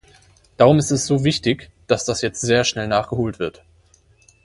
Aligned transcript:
Darum 0.57 0.79
ist 0.79 0.89
es 0.89 1.05
so 1.05 1.23
wichtig, 1.23 1.69
dass 1.85 2.05
das 2.05 2.23
jetzt 2.23 2.41
sehr 2.41 2.63
schnell 2.63 2.87
nachgeholt 2.87 3.37
wird. 3.37 3.63